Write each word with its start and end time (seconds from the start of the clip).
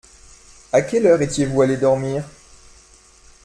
À 0.73 0.81
quelle 0.81 1.05
heure 1.05 1.21
étiez-vous 1.21 1.61
allés 1.61 1.77
dormir? 1.77 2.23